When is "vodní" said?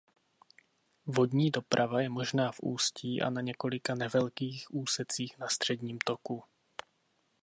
1.05-1.51